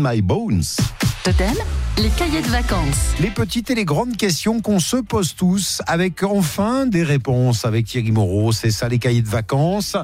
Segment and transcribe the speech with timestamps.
[0.00, 0.62] My Bones.
[1.22, 1.54] Totem,
[1.98, 3.14] les cahiers de vacances.
[3.20, 7.86] Les petites et les grandes questions qu'on se pose tous, avec enfin des réponses avec
[7.86, 8.52] Thierry Moreau.
[8.52, 9.96] C'est ça les cahiers de vacances.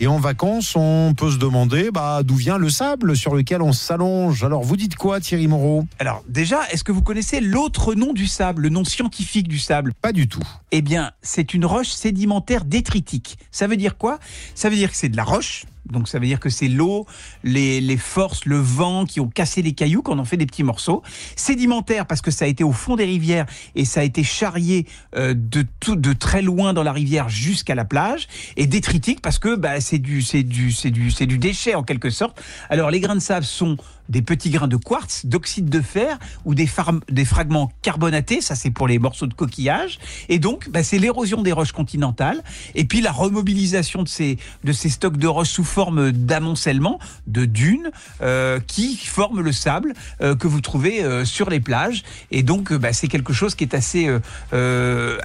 [0.00, 3.72] Et en vacances, on peut se demander bah, d'où vient le sable sur lequel on
[3.72, 4.42] s'allonge.
[4.42, 5.84] Alors, vous dites quoi, Thierry Moreau?
[5.98, 9.92] Alors déjà, est-ce que vous connaissez l'autre nom du sable, le nom scientifique du sable?
[10.00, 10.42] Pas du tout.
[10.70, 13.38] Eh bien, c'est une roche sédimentaire détritique.
[13.50, 14.18] Ça veut dire quoi?
[14.54, 17.06] Ça veut dire que c'est de la roche, donc ça veut dire que c'est l'eau,
[17.42, 20.62] les, les, forces, le vent qui ont cassé les cailloux, qu'on en fait des petits
[20.62, 21.02] morceaux.
[21.36, 24.86] Sédimentaire parce que ça a été au fond des rivières et ça a été charrié
[25.16, 28.28] euh, de, tout, de très loin dans la rivière jusqu'à la plage.
[28.56, 32.40] Et détritique parce que bah, c'est du, du, du, c'est du déchet en quelque sorte.
[32.70, 33.76] Alors les grains de sable sont
[34.08, 36.68] des petits grains de quartz, d'oxyde de fer ou des,
[37.08, 39.98] des fragments carbonatés, ça c'est pour les morceaux de coquillage.
[40.28, 42.42] Et donc, bah, c'est l'érosion des roches continentales
[42.74, 47.44] et puis la remobilisation de ces, de ces stocks de roches sous forme d'amoncellement, de
[47.44, 52.02] dunes, euh, qui forment le sable euh, que vous trouvez euh, sur les plages.
[52.30, 54.08] Et donc, bah, c'est quelque chose qui est assez,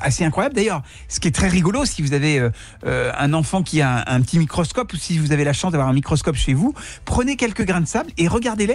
[0.01, 0.55] assez incroyable.
[0.55, 2.49] D'ailleurs, ce qui est très rigolo, si vous avez
[2.83, 5.89] un enfant qui a un, un petit microscope ou si vous avez la chance d'avoir
[5.89, 6.73] un microscope chez vous,
[7.05, 8.27] prenez quelques grains de sable et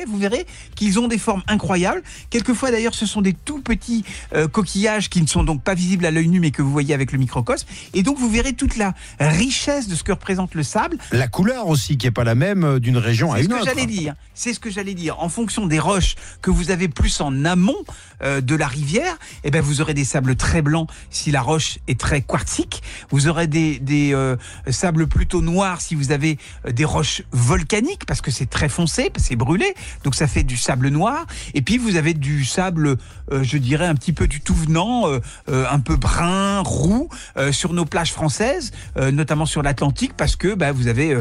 [0.07, 2.03] vous verrez qu'ils ont des formes incroyables.
[2.31, 4.05] Quelquefois d'ailleurs, ce sont des tout petits
[4.35, 6.95] euh, coquillages qui ne sont donc pas visibles à l'œil nu, mais que vous voyez
[6.95, 7.67] avec le microcosme.
[7.95, 10.99] Et donc vous verrez toute la richesse de ce que représente le sable.
[11.13, 13.65] La couleur aussi, qui est pas la même euh, d'une région à une autre.
[13.65, 14.15] C'est ce que j'allais dire.
[14.35, 15.21] C'est ce que j'allais dire.
[15.21, 17.77] En fonction des roches que vous avez plus en amont
[18.23, 21.79] euh, de la rivière, eh ben vous aurez des sables très blancs si la roche
[21.89, 22.83] est très quartzique.
[23.11, 24.37] Vous aurez des, des euh,
[24.71, 29.37] sables plutôt noirs si vous avez des roches volcaniques parce que c'est très foncé, c'est
[29.37, 29.75] brûlé,
[30.05, 31.27] donc ça fait du sable noir.
[31.55, 32.97] Et puis vous avez du sable,
[33.31, 35.07] euh, je dirais un petit peu du tout venant,
[35.49, 37.09] un peu brun, roux
[37.51, 41.17] sur nos plages françaises, notamment sur l'Atlantique, parce que bah, vous avez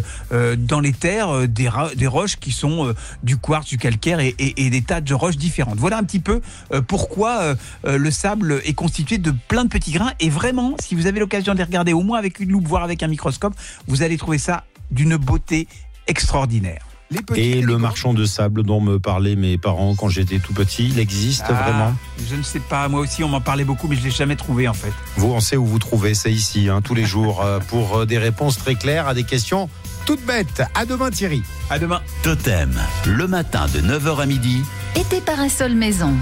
[0.58, 1.68] dans les terres des,
[2.08, 5.78] roches qui sont du quartz, du calcaire et, et, des tas de roches différentes.
[5.78, 6.42] Voilà un petit peu
[6.88, 10.14] pourquoi le sable est constitué de plein de petits grains.
[10.20, 12.84] Et vraiment, si vous avez l'occasion de les regarder au moins avec une loupe, voire
[12.84, 13.54] avec un microscope,
[13.88, 15.68] vous allez trouver ça d'une beauté
[16.08, 16.91] extraordinaire.
[17.36, 21.00] Et le marchand de sable dont me parlaient mes parents quand j'étais tout petit, il
[21.00, 21.96] existe ah, vraiment
[22.30, 24.36] Je ne sais pas, moi aussi on m'en parlait beaucoup mais je ne l'ai jamais
[24.36, 24.94] trouvé en fait.
[25.18, 28.06] Vous on sait où vous trouvez, c'est ici, hein, tous les jours, euh, pour euh,
[28.06, 29.70] des réponses très claires à des questions
[30.06, 30.64] toutes bêtes.
[30.74, 31.44] À demain Thierry.
[31.70, 32.02] À demain.
[32.24, 32.74] Totem,
[33.06, 34.62] le matin de 9h à midi.
[34.96, 36.14] Été parasol maison.